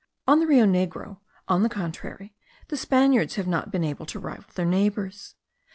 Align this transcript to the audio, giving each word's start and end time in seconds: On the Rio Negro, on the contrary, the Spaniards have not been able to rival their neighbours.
On 0.27 0.39
the 0.39 0.47
Rio 0.47 0.65
Negro, 0.65 1.19
on 1.47 1.61
the 1.61 1.69
contrary, 1.69 2.33
the 2.69 2.75
Spaniards 2.75 3.35
have 3.35 3.45
not 3.45 3.71
been 3.71 3.83
able 3.83 4.07
to 4.07 4.17
rival 4.19 4.45
their 4.55 4.65
neighbours. 4.65 5.35